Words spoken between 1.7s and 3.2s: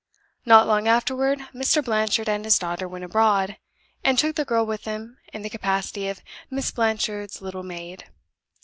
Blanchard and his daughter went